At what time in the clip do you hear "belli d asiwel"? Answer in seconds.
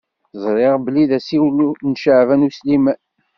0.85-1.57